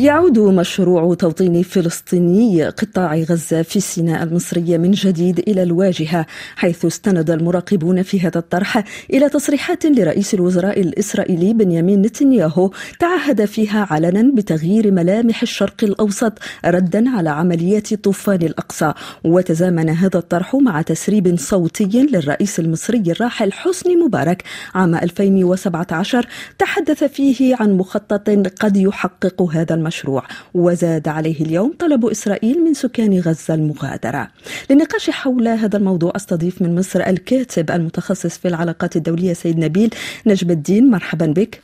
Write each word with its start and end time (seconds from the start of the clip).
يعود 0.00 0.38
مشروع 0.38 1.14
توطين 1.14 1.62
فلسطيني 1.62 2.64
قطاع 2.68 3.16
غزة 3.16 3.62
في 3.62 3.80
سيناء 3.80 4.22
المصرية 4.22 4.78
من 4.78 4.90
جديد 4.90 5.38
إلى 5.38 5.62
الواجهة 5.62 6.26
حيث 6.56 6.84
استند 6.84 7.30
المراقبون 7.30 8.02
في 8.02 8.20
هذا 8.20 8.38
الطرح 8.38 8.84
إلى 9.10 9.28
تصريحات 9.28 9.86
لرئيس 9.86 10.34
الوزراء 10.34 10.80
الإسرائيلي 10.80 11.54
بنيامين 11.54 12.02
نتنياهو 12.02 12.70
تعهد 12.98 13.44
فيها 13.44 13.86
علنا 13.90 14.32
بتغيير 14.34 14.90
ملامح 14.90 15.42
الشرق 15.42 15.84
الأوسط 15.84 16.38
ردا 16.64 17.10
على 17.10 17.30
عمليات 17.30 17.94
طوفان 17.94 18.42
الأقصى. 18.42 18.92
وتزامن 19.24 19.90
هذا 19.90 20.18
الطرح 20.18 20.54
مع 20.54 20.82
تسريب 20.82 21.38
صوتي 21.38 22.08
للرئيس 22.12 22.60
المصري 22.60 23.02
الراحل 23.06 23.52
حسني 23.52 23.96
مبارك. 23.96 24.42
عام 24.74 24.94
2017 24.94 26.26
تحدث 26.58 27.04
فيه 27.04 27.56
عن 27.60 27.72
مخطط 27.72 28.30
قد 28.60 28.76
يحقق 28.76 29.42
هذا 29.42 29.74
المشروع. 29.74 29.87
المشروع 29.88 30.22
وزاد 30.54 31.08
عليه 31.08 31.40
اليوم 31.40 31.72
طلب 31.78 32.06
إسرائيل 32.06 32.64
من 32.64 32.74
سكان 32.74 33.20
غزة 33.20 33.54
المغادرة. 33.54 34.28
للنقاش 34.70 35.10
حول 35.10 35.48
هذا 35.48 35.76
الموضوع 35.78 36.12
أستضيف 36.16 36.62
من 36.62 36.74
مصر 36.74 37.00
الكاتب 37.00 37.70
المتخصص 37.70 38.38
في 38.38 38.48
العلاقات 38.48 38.96
الدولية 38.96 39.32
سيد 39.32 39.58
نبيل 39.58 39.90
نجم 40.26 40.50
الدين. 40.50 40.90
مرحبا 40.90 41.26
بك. 41.26 41.60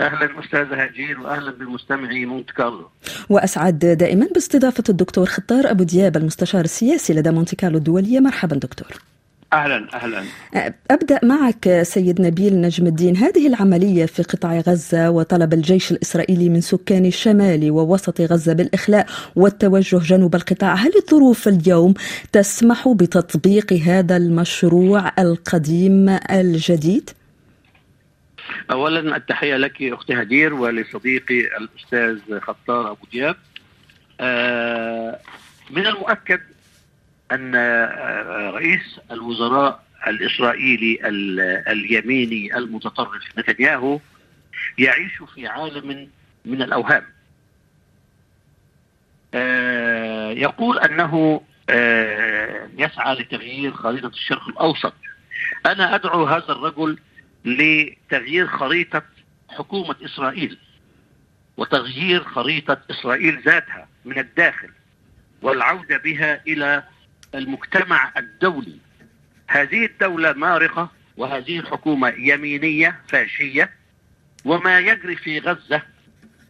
أهلا 0.00 0.40
أستاذ 0.44 0.72
هاجير 0.72 1.20
واهلا 1.20 1.50
بالمستمعي 1.50 2.26
مونت 2.26 2.50
كارلو. 2.50 2.88
وأسعد 3.28 3.78
دائما 3.78 4.26
باستضافة 4.34 4.84
الدكتور 4.88 5.26
خطار 5.26 5.70
أبو 5.70 5.84
دياب 5.84 6.16
المستشار 6.16 6.64
السياسي 6.64 7.12
لدى 7.14 7.30
مونت 7.30 7.54
كارلو 7.54 7.78
الدولية. 7.78 8.20
مرحبا 8.20 8.56
دكتور. 8.56 8.88
أهلا 9.54 9.88
أهلا. 9.94 10.24
أبدأ 10.90 11.20
معك 11.22 11.82
سيد 11.82 12.20
نبيل 12.20 12.60
نجم 12.60 12.86
الدين. 12.86 13.16
هذه 13.16 13.46
العملية 13.46 14.06
في 14.06 14.22
قطاع 14.22 14.60
غزة 14.60 15.10
وطلب 15.10 15.54
الجيش 15.54 15.92
الإسرائيلي 15.92 16.48
من 16.48 16.60
سكان 16.60 17.06
الشمال 17.06 17.70
ووسط 17.70 18.20
غزة 18.20 18.52
بالإخلاء 18.52 19.06
والتوجه 19.36 19.98
جنوب 19.98 20.34
القطاع. 20.34 20.74
هل 20.74 20.92
الظروف 20.96 21.48
اليوم 21.48 21.94
تسمح 22.32 22.88
بتطبيق 22.88 23.72
هذا 23.72 24.16
المشروع 24.16 25.12
القديم 25.18 26.18
الجديد؟ 26.30 27.10
اولا 28.70 29.16
التحية 29.16 29.56
لك 29.56 29.82
أختي 29.82 30.14
هدير 30.14 30.54
ولصديقي 30.54 31.40
الأستاذ 31.40 32.40
خطار 32.40 32.90
أبو 32.90 33.06
دياب. 33.12 33.36
آه 34.20 35.18
من 35.70 35.86
المؤكد 35.86 36.40
أن 37.32 37.52
آه، 37.54 38.50
رئيس 38.50 39.00
الوزراء 39.10 39.84
الإسرائيلي 40.06 40.98
اليميني 41.68 42.56
المتطرف 42.56 43.38
نتنياهو 43.38 44.00
يعيش 44.78 45.22
في 45.34 45.46
عالم 45.46 46.08
من 46.44 46.62
الأوهام. 46.62 47.04
آه، 49.34 50.30
يقول 50.30 50.78
أنه 50.78 51.40
آه، 51.70 52.68
يسعى 52.78 53.14
لتغيير 53.14 53.72
خريطة 53.72 54.08
الشرق 54.08 54.48
الأوسط. 54.48 54.94
أنا 55.66 55.94
أدعو 55.94 56.24
هذا 56.24 56.52
الرجل 56.52 56.98
لتغيير 57.44 58.46
خريطة 58.46 59.02
حكومة 59.48 59.96
إسرائيل 60.04 60.58
وتغيير 61.56 62.24
خريطة 62.24 62.80
إسرائيل 62.90 63.42
ذاتها 63.42 63.88
من 64.04 64.18
الداخل 64.18 64.70
والعودة 65.42 65.96
بها 65.96 66.40
إلى 66.46 66.82
المجتمع 67.34 68.12
الدولي. 68.16 68.78
هذه 69.46 69.84
الدولة 69.84 70.32
مارقة 70.32 70.90
وهذه 71.16 71.58
الحكومة 71.58 72.08
يمينية 72.18 73.00
فاشية 73.08 73.70
وما 74.44 74.78
يجري 74.78 75.16
في 75.16 75.38
غزة 75.38 75.82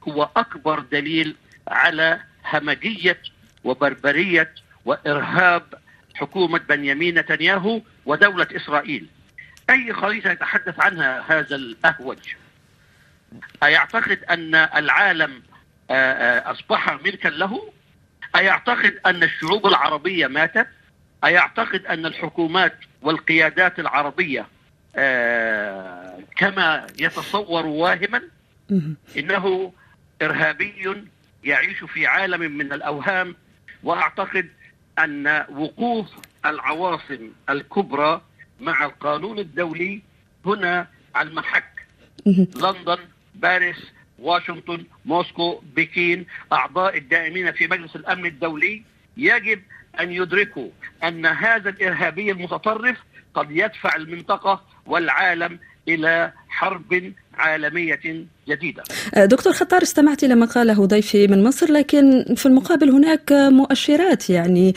هو 0.09 0.31
أكبر 0.37 0.81
دليل 0.81 1.37
على 1.69 2.21
همجية 2.53 3.19
وبربرية 3.65 4.55
وإرهاب 4.85 5.75
حكومة 6.15 6.59
بنيامين 6.59 7.19
نتنياهو 7.19 7.81
ودولة 8.07 8.47
إسرائيل. 8.57 9.07
أي 9.71 9.93
خريطة 9.93 10.31
يتحدث 10.31 10.81
عنها 10.81 11.25
هذا 11.29 11.57
الأهوج؟ 11.57 12.19
أيعتقد 13.63 14.19
أن 14.31 14.55
العالم 14.55 15.43
آه، 15.91 15.95
آه، 15.95 16.51
أصبح 16.51 16.93
ملكا 16.93 17.29
له؟ 17.29 17.73
أيعتقد 18.37 19.01
أن 19.07 19.23
الشعوب 19.23 19.67
العربية 19.67 20.27
ماتت؟ 20.27 20.67
أيعتقد 21.25 21.87
أن 21.87 22.07
الحكومات 22.07 22.75
والقيادات 23.03 23.79
العربية 23.79 24.47
آه 24.97 26.19
كما 26.37 26.87
يتصور 26.99 27.67
واهما 27.67 28.23
إنه 29.19 29.73
إرهابي 30.23 30.95
يعيش 31.45 31.85
في 31.85 32.07
عالم 32.07 32.53
من 32.53 32.73
الأوهام 32.73 33.37
وأعتقد 33.83 34.49
أن 34.99 35.45
وقوف 35.53 36.07
العواصم 36.47 37.31
الكبرى 37.51 38.23
مع 38.61 38.85
القانون 38.85 39.39
الدولي 39.39 40.03
هنا 40.47 40.89
على 41.15 41.29
المحك 41.29 41.87
لندن 42.57 42.99
باريس 43.35 43.77
واشنطن 44.19 44.85
موسكو 45.05 45.63
بكين 45.77 46.27
أعضاء 46.53 46.99
الدائمين 46.99 47.53
في 47.53 47.67
مجلس 47.67 47.97
الأمن 47.97 48.27
الدولي 48.27 48.83
يجب 49.17 49.63
أن 50.01 50.13
يدركوا 50.13 50.69
أن 51.05 51.27
هذا 51.27 51.71
الإرهابي 51.71 52.31
المتطرف 52.31 52.97
قد 53.35 53.51
يدفع 53.51 53.97
المنطقة 53.97 54.63
والعالم 54.87 55.59
إلى 55.89 56.33
حرب 56.49 57.13
عالمية 57.35 58.01
جديدة 58.49 58.83
دكتور 59.17 59.53
خطار 59.53 59.83
استمعت 59.83 60.25
إلى 60.25 60.35
ما 60.35 60.47
قاله 60.47 60.87
ضيفي 60.87 61.27
من 61.27 61.45
مصر 61.45 61.73
لكن 61.73 62.25
في 62.37 62.47
المقابل 62.47 62.91
هناك 62.91 63.33
مؤشرات 63.33 64.31
يعني 64.31 64.75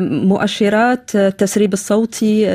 مؤشرات 0.00 1.16
التسريب 1.16 1.72
الصوتي 1.72 2.46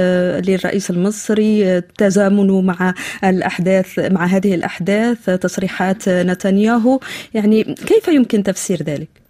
للرئيس 0.41 0.90
المصري 0.90 1.81
تزامنه 1.81 2.62
مع 2.62 2.94
الأحداث 3.24 4.00
مع 4.00 4.25
هذه 4.25 4.56
الأحداث 4.56 5.30
تصريحات 5.30 6.09
نتنياهو 6.09 7.00
يعني 7.34 7.63
كيف 7.63 8.07
يمكن 8.07 8.44
تفسير 8.44 8.84
ذلك؟ 8.84 9.22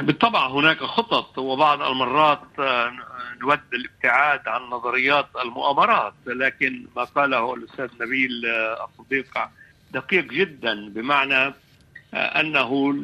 بالطبع 0.00 0.46
هناك 0.48 0.78
خطط 0.78 1.38
وبعض 1.38 1.82
المرات 1.82 2.42
آه، 2.58 2.92
نود 3.42 3.60
الابتعاد 3.74 4.48
عن 4.48 4.62
نظريات 4.62 5.26
المؤامرات 5.44 6.14
لكن 6.26 6.86
ما 6.96 7.04
قاله 7.04 7.54
الأستاذ 7.54 7.88
نبيل 8.00 8.46
آه، 8.46 8.88
الصديق 8.88 9.38
دقيق 9.92 10.24
جدا 10.24 10.88
بمعنى 10.88 11.54
آه، 12.14 12.40
أنه 12.40 12.94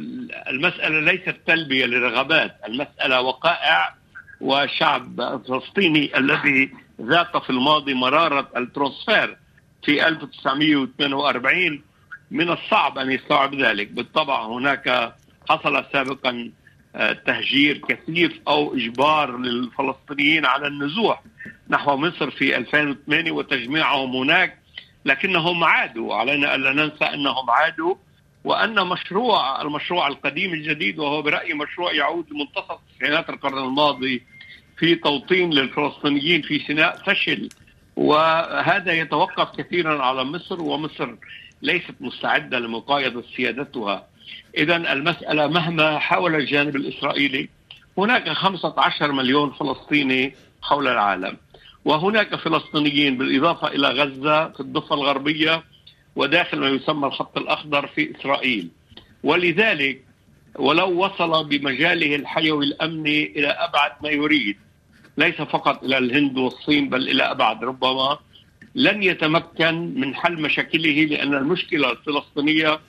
المسألة 0.49 1.01
ليست 1.01 1.37
تلبية 1.47 1.87
لرغبات، 1.87 2.57
المسألة 2.69 3.21
وقائع 3.21 3.95
وشعب 4.41 5.43
فلسطيني 5.49 6.19
الذي 6.19 6.73
ذاق 7.01 7.43
في 7.43 7.51
الماضي 7.51 7.95
مرارة 7.95 8.49
الترانسفير 8.57 9.37
في 9.85 10.09
1948 10.09 11.83
من 12.31 12.51
الصعب 12.51 12.99
أن 12.99 13.11
يستوعب 13.11 13.55
ذلك، 13.55 13.91
بالطبع 13.91 14.47
هناك 14.47 15.15
حصل 15.49 15.85
سابقا 15.93 16.51
تهجير 17.27 17.79
كثيف 17.79 18.41
أو 18.49 18.75
إجبار 18.75 19.39
للفلسطينيين 19.39 20.47
على 20.47 20.67
النزوح 20.67 21.23
نحو 21.69 21.97
مصر 21.97 22.31
في 22.31 22.57
2008 22.57 23.33
وتجميعهم 23.33 24.17
هناك 24.17 24.59
لكنهم 25.05 25.65
عادوا. 25.65 26.15
علينا 26.15 26.55
الا 26.55 26.73
ننسى 26.73 27.05
أنهم 27.05 27.51
عادوا 27.51 27.95
وأن 28.45 28.87
مشروع 28.87 29.63
المشروع 29.63 30.07
القديم 30.09 30.53
الجديد 30.53 30.99
وهو 30.99 31.23
برأيي 31.23 31.55
مشروع 31.55 31.93
يعود 31.93 32.27
لمنتصف 32.31 32.79
تسعينات 32.97 33.31
القرن 33.31 33.59
الماضي 33.59 34.23
في 34.79 34.95
توطين 34.95 35.51
للفلسطينيين 35.51 36.43
في 36.43 36.59
سيناء 36.59 36.97
فشل. 36.97 37.49
وهذا 37.97 38.93
يتوقف 38.93 39.57
كثيرا 39.61 40.03
على 40.03 40.25
مصر 40.25 40.63
ومصر 40.63 41.15
ليست 41.63 41.95
مستعدة 42.01 42.59
لمقايضة 42.59 43.25
سيادتها. 43.37 44.07
إذا 44.59 44.77
المسألة 44.77 45.47
مهما 45.47 45.99
حاول 45.99 46.35
الجانب 46.35 46.77
الإسرائيلي 46.77 47.49
هناك 47.99 48.29
15 48.29 49.13
مليون 49.13 49.51
فلسطيني 49.51 50.35
حول 50.63 50.89
العالم 50.89 51.37
وهناك 51.85 52.35
فلسطينيين 52.37 53.19
بالإضافة 53.19 53.69
إلى 53.69 53.89
غزة 53.89 54.49
في 54.49 54.61
الضفة 54.61 54.95
الغربية 54.95 55.63
وداخل 56.17 56.59
ما 56.59 56.69
يسمى 56.69 57.07
الخط 57.07 57.39
الأخضر 57.39 57.87
في 57.87 58.17
إسرائيل. 58.17 58.69
ولذلك 59.23 60.03
ولو 60.55 61.05
وصل 61.05 61.49
بمجاله 61.49 62.17
الحيوي 62.17 62.65
الأمني 62.65 63.25
إلى 63.27 63.47
أبعد 63.49 63.93
ما 64.03 64.09
يريد 64.09 64.57
ليس 65.19 65.35
فقط 65.35 65.85
إلى 65.85 65.99
الهند 65.99 66.39
والصين 66.39 66.89
بل 66.89 67.09
إلى 67.09 67.23
أبعد 67.23 67.65
ربما 67.65 68.19
لن 68.75 69.03
يتمكن 69.03 70.01
من 70.01 70.15
حل 70.15 70.43
مشاكله 70.43 71.05
لأن 71.05 71.35
المشكلة 71.35 71.91
الفلسطينية 71.93 72.81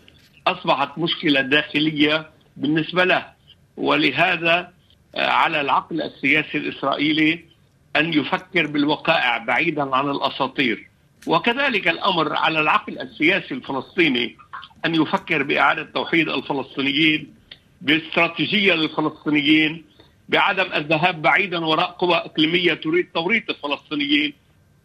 أصبحت 0.48 0.98
مشكلة 0.98 1.42
داخلية 1.42 2.30
بالنسبة 2.58 3.04
له 3.04 3.26
ولهذا 3.78 4.72
آه، 5.16 5.30
على 5.30 5.62
العقل 5.62 6.02
السياسي 6.02 6.58
الإسرائيلي 6.58 7.40
أن 7.96 8.14
يفكر 8.14 8.68
بالوقائع 8.68 9.38
بعيدا 9.38 9.96
عن 9.96 10.10
الأساطير. 10.10 10.88
وكذلك 11.28 11.88
الأمر 11.88 12.36
على 12.36 12.60
العقل 12.60 13.00
السياسي 13.00 13.54
الفلسطيني 13.54 14.36
أن 14.86 14.96
يفكر 14.96 15.44
بإعادة 15.44 15.84
توحيد 15.84 16.30
الفلسطينيين 16.30 17.34
باستراتيجية 17.82 18.74
للفلسطينيين 18.74 19.86
بعدم 20.30 20.74
الذهاب 20.74 21.22
بعيدا 21.22 21.66
وراء 21.66 21.92
قوى 21.92 22.16
إقليمية 22.16 22.74
تريد 22.74 23.08
توريط 23.14 23.50
الفلسطينيين. 23.50 24.34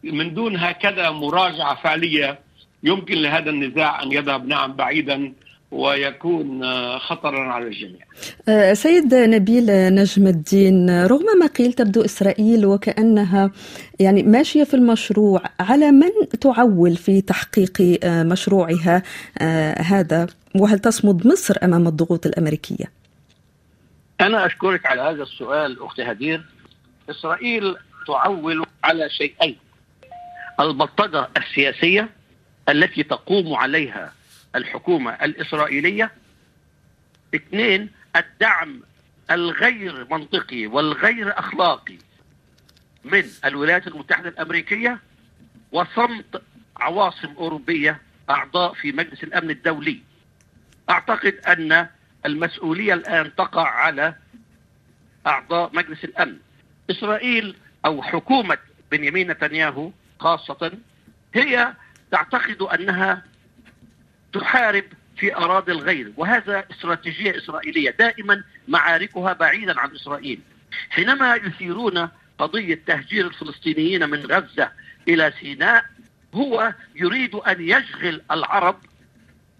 من 0.04 0.34
دون 0.34 0.56
هكذا 0.56 1.10
مراجعة 1.10 1.74
فعلية 1.82 2.38
يمكن 2.82 3.14
لهذا 3.14 3.50
النزاع 3.50 4.02
أن 4.02 4.12
يذهب 4.12 4.46
نعم 4.46 4.72
بعيدا 4.72 5.32
ويكون 5.70 6.64
خطرا 6.98 7.52
على 7.52 7.66
الجميع. 7.66 8.00
أه، 8.48 8.74
سيد 8.74 9.14
نبيل 9.14 9.94
نجم 9.94 10.26
الدين 10.26 11.04
رغم 11.06 11.26
ما 11.40 11.46
قيل 11.46 11.72
تبدو 11.72 12.04
إسرائيل 12.04 12.66
وكأنها 12.66 13.50
يعني 14.00 14.22
ماشية 14.22 14.64
في 14.64 14.74
المشروع 14.74 15.42
على 15.60 15.90
من 15.90 16.10
تعول 16.40 16.96
في 16.96 17.20
تحقيق 17.20 17.98
أه، 18.04 18.22
مشروعها 18.22 19.02
أه، 19.38 19.80
هذا 19.80 20.26
وهل 20.54 20.78
تصمد 20.78 21.26
مصر 21.26 21.54
أمام 21.62 21.86
الضغوط 21.86 22.26
الأمريكية؟ 22.26 22.84
أنا 24.20 24.46
أشكرك 24.46 24.86
على 24.86 25.02
هذا 25.02 25.22
السؤال 25.22 25.82
أختي 25.82 26.02
هدير. 26.02 26.44
إسرائيل 27.10 27.76
تعول 28.06 28.66
على 28.84 29.10
شيئين. 29.10 29.56
البلطجة 30.60 31.28
السياسية 31.36 32.08
التي 32.68 33.02
تقوم 33.02 33.54
عليها 33.54 34.12
الحكومة 34.58 35.10
الإسرائيلية. 35.10 36.10
اثنين 37.34 37.90
الدعم 38.16 38.80
الغير 39.30 40.06
منطقي 40.10 40.66
والغير 40.66 41.38
أخلاقي 41.38 41.96
من 43.04 43.24
الولايات 43.44 43.86
المتحدة 43.86 44.28
الأمريكية 44.28 44.98
وصمت 45.72 46.42
عواصم 46.76 47.34
أوروبية 47.36 48.00
أعضاء 48.30 48.74
في 48.74 48.92
مجلس 48.92 49.24
الأمن 49.24 49.50
الدولي. 49.50 50.00
أعتقد 50.90 51.34
أن 51.34 51.88
المسؤولية 52.26 52.94
الآن 52.94 53.34
تقع 53.34 53.68
على 53.68 54.14
أعضاء 55.26 55.70
مجلس 55.76 56.04
الأمن. 56.04 56.36
إسرائيل 56.90 57.56
أو 57.84 58.02
حكومة 58.02 58.58
بنيامين 58.90 59.30
نتنياهو 59.30 59.90
خاصة 60.20 60.72
هي 61.34 61.74
تعتقد 62.10 62.62
أنها 62.62 63.22
تحارب 64.32 64.84
في 65.16 65.36
أراضي 65.36 65.72
الغير 65.72 66.12
وهذا 66.16 66.64
استراتيجية 66.70 67.36
إسرائيلية 67.36 67.90
دائما 67.90 68.44
معاركها 68.68 69.32
بعيدا 69.32 69.80
عن 69.80 69.94
إسرائيل. 69.94 70.40
حينما 70.90 71.34
يثيرون 71.34 72.08
قضية 72.38 72.80
تهجير 72.86 73.26
الفلسطينيين 73.26 74.10
من 74.10 74.18
غزة 74.26 74.72
إلى 75.08 75.32
سيناء 75.40 75.84
هو 76.34 76.74
يريد 76.94 77.34
أن 77.34 77.56
يشغل 77.60 78.22
العرب 78.30 78.78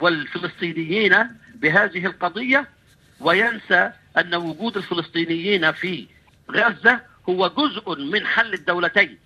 والفلسطينيين 0.00 1.26
بهذه 1.54 2.06
القضية 2.06 2.68
وينسى 3.20 3.92
أن 4.18 4.34
وجود 4.34 4.76
الفلسطينيين 4.76 5.72
في 5.72 6.06
غزة 6.50 7.00
هو 7.28 7.48
جزء 7.48 7.98
من 8.04 8.26
حل 8.26 8.54
الدولتين. 8.54 9.18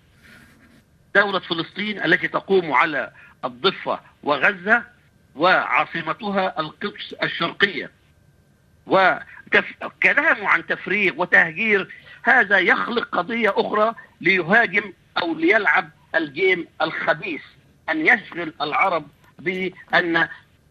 دولة 1.15 1.39
فلسطين 1.39 2.03
التي 2.03 2.27
تقوم 2.27 2.71
على 2.71 3.11
الضفة 3.45 3.99
وغزة 4.23 4.92
وعاصمتها 5.35 6.59
القدس 6.59 7.13
الشرقية. 7.23 7.91
وكلامه 8.87 10.47
عن 10.47 10.65
تفريغ 10.65 11.13
وتهجير 11.17 11.93
هذا 12.23 12.59
يخلق 12.59 13.15
قضية 13.15 13.53
أخرى 13.57 13.95
ليهاجم 14.21 14.93
أو 15.21 15.33
ليلعب 15.33 15.89
الجيم 16.15 16.67
الخبيث 16.81 17.41
أن 17.89 18.07
يشغل 18.07 18.53
العرب 18.61 19.07
بأن 19.39 20.27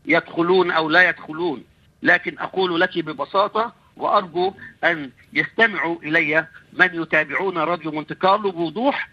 يدخلون 0.06 0.70
أو 0.70 0.88
لا 0.88 1.08
يدخلون. 1.08 1.64
لكن 2.02 2.38
أقول 2.38 2.80
لك 2.80 2.98
ببساطة 2.98 3.74
وأرجو 3.96 4.54
أن 4.84 5.10
يستمعوا 5.32 5.96
إلي 6.02 6.46
من 6.72 7.02
يتابعون 7.02 7.58
راديو 7.58 7.90
مونت 7.92 8.12
كارلو 8.12 8.50
بوضوح 8.50 9.08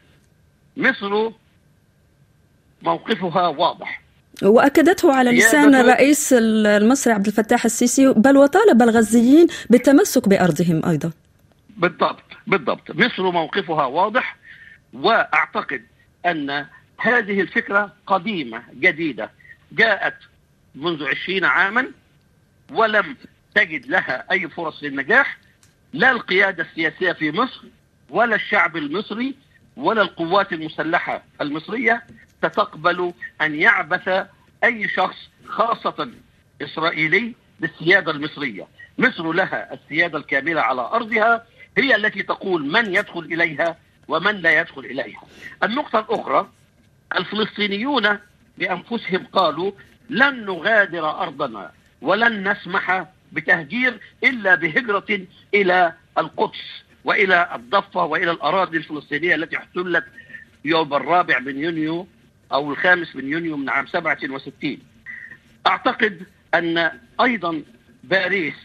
مصر 0.77 1.31
موقفها 2.81 3.47
واضح. 3.47 4.01
وأكدته 4.43 5.13
على 5.13 5.31
لسان 5.31 5.75
الرئيس 5.75 6.33
المصري 6.33 7.13
عبد 7.13 7.27
الفتاح 7.27 7.65
السيسي 7.65 8.13
بل 8.13 8.37
وطالب 8.37 8.81
الغزيين 8.81 9.47
بالتمسك 9.69 10.29
بأرضهم 10.29 10.85
أيضا. 10.85 11.11
بالضبط 11.77 12.23
بالضبط. 12.47 12.91
مصر 12.91 13.31
موقفها 13.31 13.85
واضح 13.85 14.37
وأعتقد 14.93 15.81
أن 16.25 16.65
هذه 16.97 17.41
الفكرة 17.41 17.93
قديمة 18.07 18.63
جديدة. 18.79 19.31
جاءت 19.71 20.15
منذ 20.75 21.03
عشرين 21.03 21.45
عاما 21.45 21.87
ولم 22.73 23.15
تجد 23.55 23.85
لها 23.85 24.23
أي 24.31 24.49
فرص 24.49 24.83
للنجاح. 24.83 25.37
لا 25.93 26.11
القيادة 26.11 26.63
السياسية 26.63 27.11
في 27.11 27.31
مصر 27.31 27.61
ولا 28.09 28.35
الشعب 28.35 28.77
المصري 28.77 29.35
ولا 29.77 30.01
القوات 30.01 30.53
المسلحة 30.53 31.23
المصرية. 31.41 32.03
ستقبل 32.43 33.13
أن 33.41 33.55
يعبث 33.55 34.25
أي 34.63 34.87
شخص 34.87 35.17
خاصة 35.47 36.09
إسرائيلي 36.61 37.35
بالسيادة 37.59 38.11
المصرية. 38.11 38.67
مصر 38.97 39.31
لها 39.31 39.73
السيادة 39.73 40.17
الكاملة 40.17 40.61
على 40.61 40.81
أرضها 40.81 41.45
هي 41.77 41.95
التي 41.95 42.23
تقول 42.23 42.71
من 42.71 42.95
يدخل 42.95 43.19
إليها 43.19 43.77
ومن 44.07 44.35
لا 44.35 44.59
يدخل 44.59 44.81
إليها. 44.85 45.21
النقطة 45.63 45.99
الأخرى 45.99 46.49
الفلسطينيون 47.15 48.17
بأنفسهم 48.57 49.25
قالوا 49.33 49.71
لن 50.09 50.45
نغادر 50.45 51.09
أرضنا 51.21 51.71
ولن 52.01 52.51
نسمح 52.51 53.05
بتهجير 53.31 53.99
إلا 54.23 54.55
بهجرة 54.55 55.19
إلى 55.53 55.93
القدس 56.17 56.83
وإلى 57.03 57.49
الضفة 57.55 58.03
وإلى 58.03 58.31
الأراضي 58.31 58.77
الفلسطينية 58.77 59.35
التي 59.35 59.57
احتلت 59.57 60.05
يوم 60.65 60.93
الرابع 60.93 61.39
من 61.39 61.59
يونيو 61.59 62.07
أو 62.53 62.71
الخامس 62.71 63.15
من 63.15 63.27
يونيو 63.29 63.57
من 63.57 63.69
عام 63.69 63.87
67 63.87 64.77
أعتقد 65.67 66.23
أن 66.53 66.91
أيضا 67.21 67.63
باريس 68.03 68.55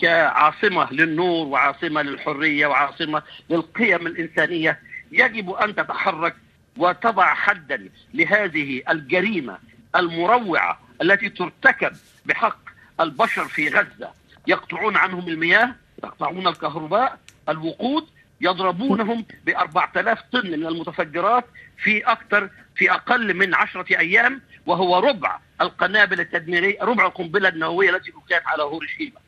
كعاصمة 0.00 0.92
للنور 0.92 1.46
وعاصمة 1.46 2.02
للحرية 2.02 2.66
وعاصمة 2.66 3.22
للقيم 3.50 4.06
الإنسانية 4.06 4.80
يجب 5.12 5.50
أن 5.50 5.74
تتحرك 5.74 6.36
وتضع 6.76 7.34
حدا 7.34 7.88
لهذه 8.14 8.82
الجريمة 8.90 9.58
المروعة 9.96 10.80
التي 11.02 11.28
ترتكب 11.28 11.92
بحق 12.26 12.58
البشر 13.00 13.44
في 13.44 13.68
غزة. 13.68 14.10
يقطعون 14.46 14.96
عنهم 14.96 15.28
المياه 15.28 15.74
يقطعون 16.04 16.46
الكهرباء 16.46 17.18
الوقود 17.48 18.06
يضربونهم 18.40 19.24
ب 19.46 19.48
4000 19.48 20.18
طن 20.32 20.46
من 20.46 20.66
المتفجرات 20.66 21.44
في 21.82 21.98
أكثر 22.00 22.50
في 22.76 22.92
أقل 22.92 23.34
من 23.34 23.54
عشرة 23.54 23.98
أيام 23.98 24.40
وهو 24.66 24.98
ربع 24.98 25.38
القنابل 25.60 26.20
التدميرية 26.20 26.82
ربع 26.82 27.06
القنبلة 27.06 27.48
النووية 27.48 27.90
التي 27.96 28.10
ألقيت 28.10 28.46
على 28.46 28.62
هيروشيما 28.62 29.20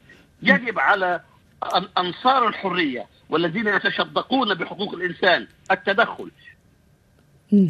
يجب 0.42 0.78
على 0.78 1.21
أنصار 1.99 2.49
الحرية 2.49 3.07
والذين 3.28 3.66
يتشدقون 3.66 4.54
بحقوق 4.54 4.95
الإنسان 4.95 5.47
التدخل 5.71 6.31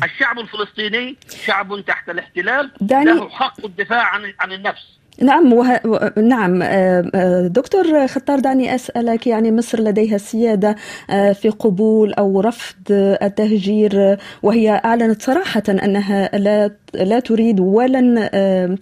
الشعب 0.04 0.38
الفلسطيني 0.38 1.16
شعب 1.44 1.80
تحت 1.86 2.10
الاحتلال 2.10 2.70
له 3.06 3.28
حق 3.30 3.64
الدفاع 3.64 4.02
عن 4.04 4.34
عن 4.40 4.52
النفس. 4.52 4.98
نعم 5.20 5.52
وه... 5.52 5.80
نعم. 6.18 6.62
آه، 6.62 7.10
آه، 7.14 7.46
دكتور 7.46 8.06
خطار 8.06 8.38
دعني 8.38 8.74
أسألك 8.74 9.26
يعني 9.26 9.52
مصر 9.52 9.80
لديها 9.80 10.16
السياده 10.16 10.76
آه، 11.10 11.32
في 11.32 11.48
قبول 11.48 12.12
أو 12.12 12.40
رفض 12.40 12.76
التهجير 13.22 14.18
وهي 14.42 14.80
أعلنت 14.84 15.22
صراحة 15.22 15.62
أنها 15.68 16.30
لا 16.38 16.70
لا 16.94 17.20
تريد 17.20 17.60
ولن 17.60 18.28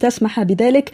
تسمح 0.00 0.42
بذلك. 0.42 0.90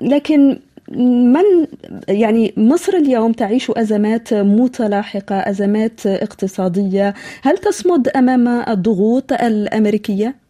لكن 0.00 0.58
من 0.98 1.66
يعني 2.08 2.54
مصر 2.56 2.92
اليوم 2.92 3.32
تعيش 3.32 3.70
أزمات 3.70 4.34
متلاحقة 4.34 5.36
أزمات 5.36 6.06
اقتصادية. 6.06 7.14
هل 7.42 7.58
تصمد 7.58 8.08
أمام 8.08 8.48
الضغوط 8.48 9.32
الأمريكية؟ 9.32 10.43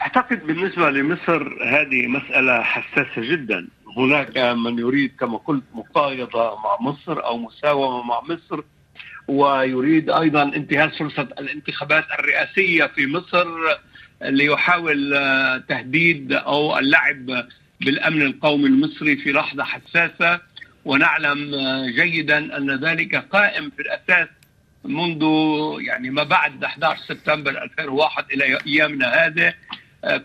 أعتقد 0.00 0.46
بالنسبة 0.46 0.90
لمصر 0.90 1.64
هذه 1.64 2.06
مسألة 2.06 2.62
حساسة 2.62 3.22
جدا. 3.32 3.68
هناك 3.96 4.38
من 4.38 4.78
يريد 4.78 5.12
كما 5.20 5.38
قلت 5.38 5.64
مقايضة 5.74 6.54
مع 6.54 6.76
مصر 6.80 7.24
أو 7.24 7.38
مساومة 7.38 8.02
مع 8.02 8.20
مصر 8.20 8.60
ويريد 9.28 10.10
أيضا 10.10 10.42
انتهاز 10.42 10.90
فرصة 10.90 11.22
الانتخابات 11.22 12.04
الرئاسية 12.18 12.84
في 12.86 13.06
مصر 13.06 13.46
ليحاول 14.22 15.10
تهديد 15.68 16.32
أو 16.32 16.78
اللعب 16.78 17.46
بالأمن 17.80 18.22
القومي 18.22 18.66
المصري 18.66 19.16
في 19.16 19.32
لحظة 19.32 19.64
حساسة. 19.64 20.40
ونعلم 20.84 21.56
جيدا 21.86 22.56
أن 22.56 22.84
ذلك 22.84 23.14
قائم 23.16 23.70
في 23.70 23.82
الأساس 23.82 24.28
منذ 24.84 25.22
يعني 25.80 26.10
ما 26.10 26.22
بعد 26.22 26.64
11 26.64 27.00
سبتمبر 27.08 27.62
2001 27.62 28.24
إلى 28.32 28.58
أيامنا 28.66 29.26
هذه. 29.26 29.54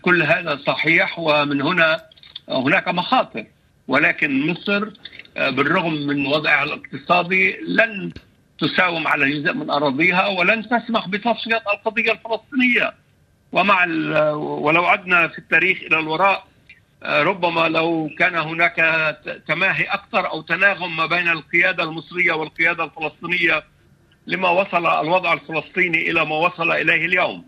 كل 0.02 0.22
هذا 0.22 0.58
صحيح 0.66 1.18
ومن 1.18 1.62
هنا 1.62 2.00
هناك 2.48 2.88
مخاطر 2.88 3.44
ولكن 3.88 4.46
مصر 4.50 4.88
بالرغم 5.36 5.92
من 5.92 6.26
وضعها 6.26 6.64
الاقتصادي 6.64 7.56
لن 7.68 8.12
تساوم 8.58 9.06
على 9.08 9.30
جزء 9.30 9.52
من 9.52 9.70
أراضيها 9.70 10.26
ولن 10.26 10.68
تسمح 10.68 11.08
بتصفيه 11.08 11.62
القضية 11.74 12.12
الفلسطينية 12.12 12.94
ومع 13.52 13.84
ولو 14.34 14.84
عدنا 14.84 15.28
في 15.28 15.38
التاريخ 15.38 15.78
إلى 15.82 15.98
الوراء 15.98 16.46
ربما 17.02 17.68
لو 17.68 18.10
كان 18.18 18.34
هناك 18.34 18.76
تماهي 19.48 19.84
أكثر 19.84 20.30
أو 20.30 20.40
تناغم 20.40 20.96
ما 20.96 21.06
بين 21.06 21.28
القيادة 21.28 21.82
المصرية 21.82 22.32
والقيادة 22.32 22.84
الفلسطينية 22.84 23.64
لما 24.26 24.48
وصل 24.48 24.86
الوضع 24.86 25.32
الفلسطيني 25.32 26.10
إلى 26.10 26.24
ما 26.24 26.36
وصل 26.36 26.70
إليه 26.72 27.06
اليوم. 27.06 27.44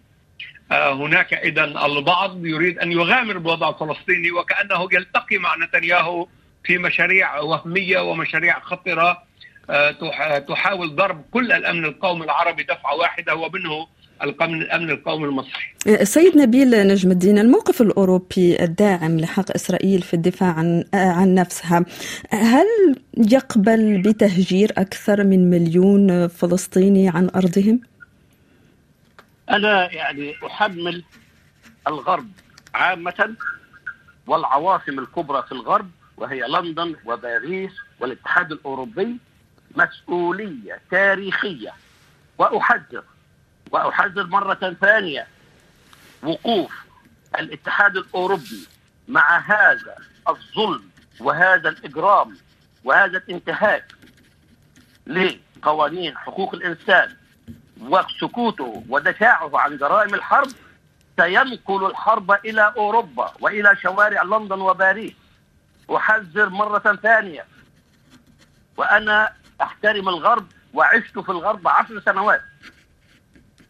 هناك 0.72 1.34
اذا 1.34 1.64
البعض 1.64 2.46
يريد 2.46 2.78
أن 2.78 2.92
يغامر 2.92 3.38
بالوضع 3.38 3.68
الفلسطيني 3.68 4.30
وكأنه 4.32 4.88
يلتقي 4.92 5.38
مع 5.38 5.56
نتنياهو 5.56 6.28
في 6.64 6.78
مشاريع 6.78 7.40
وهمية 7.40 8.00
ومشاريع 8.00 8.60
خطرة 8.60 9.22
تحاول 10.48 10.96
ضرب 10.96 11.24
كل 11.30 11.52
الأمن 11.52 11.84
القومي 11.84 12.24
العربي 12.24 12.62
دفعة 12.62 12.94
واحدة 12.94 13.34
ومنه 13.34 13.86
الأمن 14.22 14.90
القومي 14.90 15.24
المصري. 15.24 16.04
سيد 16.04 16.36
نبيل 16.36 16.86
نجم 16.86 17.10
الدين 17.10 17.38
الموقف 17.38 17.82
الأوروبي 17.82 18.64
الداعم 18.64 19.20
لحق 19.20 19.50
إسرائيل 19.54 20.02
في 20.02 20.14
الدفاع 20.14 20.48
عن 20.48 20.84
عن 20.94 21.34
نفسها 21.34 21.84
هل 22.30 22.66
يقبل 23.32 24.02
بتهجير 24.02 24.72
أكثر 24.78 25.24
من 25.24 25.50
مليون 25.50 26.28
فلسطيني 26.28 27.08
عن 27.08 27.30
أرضهم؟ 27.36 27.80
أنا 29.50 29.92
يعني 29.92 30.34
أحمل 30.46 31.04
الغرب 31.86 32.30
عامة 32.74 33.34
والعواصم 34.26 34.98
الكبرى 34.98 35.42
في 35.42 35.52
الغرب 35.52 35.90
وهي 36.16 36.40
لندن 36.48 36.96
وباريس 37.04 37.72
والاتحاد 38.00 38.52
الأوروبي 38.52 39.16
مسؤولية 39.76 40.80
تاريخية. 40.90 41.72
وأحذر 42.38 43.04
وأحذر 43.70 44.26
مرة 44.26 44.76
ثانية 44.80 45.26
وقوف 46.22 46.72
الاتحاد 47.38 47.96
الأوروبي 47.96 48.66
مع 49.08 49.38
هذا 49.38 49.96
الظلم 50.28 50.90
وهذا 51.20 51.68
الإجرام 51.68 52.36
وهذا 52.84 53.18
الانتهاك 53.18 53.92
لقوانين 55.06 56.18
حقوق 56.18 56.54
الإنسان 56.54 57.16
وسكوته 57.80 58.84
ودفاعه 58.88 59.50
عن 59.54 59.76
جرائم 59.76 60.14
الحرب 60.14 60.48
سينقل 61.20 61.86
الحرب 61.86 62.30
إلى 62.30 62.72
أوروبا 62.76 63.32
وإلى 63.40 63.76
شوارع 63.82 64.22
لندن 64.22 64.60
وباريس. 64.60 65.12
أحذر 65.96 66.48
مرة 66.48 66.98
ثانية. 67.02 67.44
وأنا 68.76 69.32
أحترم 69.62 70.08
الغرب 70.08 70.46
وعشت 70.74 71.18
في 71.18 71.28
الغرب 71.28 71.68
عشر 71.68 72.00
سنوات. 72.00 72.42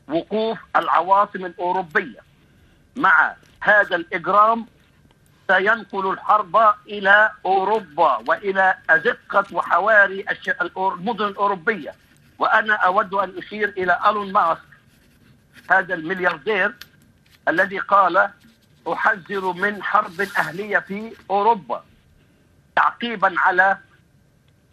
وقوف 0.09 0.59
العواصم 0.77 1.45
الأوروبية. 1.45 2.21
مع 2.97 3.35
هذا 3.61 3.97
الإجرام 3.97 4.67
سينقل 5.51 6.11
الحرب 6.11 6.57
إلى 6.87 7.31
أوروبا 7.47 8.17
وإلى 8.29 8.75
ازقه 8.91 9.45
وحواري 9.53 10.25
المدن 10.79 11.25
الأوروبية. 11.25 11.95
وأنا 12.39 12.75
أود 12.75 13.15
أن 13.15 13.39
أشير 13.39 13.69
إلى 13.69 14.01
الون 14.07 14.33
ماسك 14.33 14.61
هذا 15.71 15.95
الملياردير 15.95 16.75
الذي 17.49 17.79
قال 17.79 18.31
أحذر 18.93 19.53
من 19.53 19.83
حرب 19.83 20.21
أهلية 20.21 20.79
في 20.79 21.13
أوروبا. 21.31 21.85
تعقيبا 22.77 23.35
على 23.39 23.79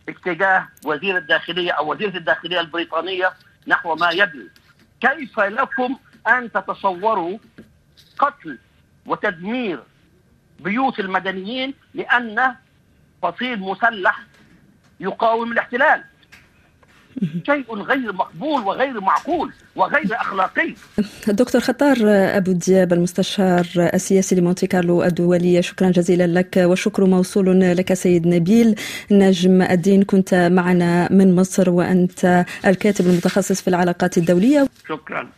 اتجاه 0.10 0.68
وزير 0.86 1.18
الداخلية 1.18 1.72
أو 1.72 1.92
وزيرة 1.92 2.18
الداخلية 2.18 2.60
البريطانية 2.60 3.34
نحو 3.68 3.96
ما 3.96 4.10
يبني. 4.10 4.50
كيف 5.02 5.40
لكم 5.40 5.98
أن 6.28 6.52
تتصوروا 6.52 7.38
قتل 8.20 8.58
وتدمير 9.06 9.84
بيوت 10.60 11.00
المدنيين 11.00 11.74
لأن 11.94 12.56
فصيل 13.22 13.60
مسلح 13.60 14.20
يقاوم 15.00 15.52
الاحتلال؟ 15.52 16.04
شيء 17.46 17.76
غير 17.76 18.14
مقبول 18.14 18.62
وغير 18.62 19.02
معقول 19.02 19.52
وغير 19.76 20.16
أخلاقي. 20.16 20.74
دكتور 21.28 21.62
خطار 21.62 21.98
أبو 22.38 22.52
دياب 22.52 22.94
المستشار 22.94 23.68
السياسي 23.78 24.36
لمونتي 24.36 24.68
كارلو 24.68 25.04
الدوليه 25.04 25.62
شكرا 25.62 25.90
جزيلا 25.90 26.28
لك 26.28 26.58
والشكر 26.58 27.06
موصول 27.06 27.62
لك 27.62 27.94
سيد 27.94 28.28
نبيل 28.28 28.76
نجم 29.12 29.62
الدين 29.62 30.04
كنت 30.04 30.34
معنا 30.34 31.12
من 31.12 31.36
مصر 31.36 31.70
وأنت 31.70 32.46
الكاتب 32.66 33.08
المتخصص 33.08 33.62
في 33.62 33.68
العلاقات 33.68 34.18
الدولية. 34.18 34.68
شكرا. 34.90 35.30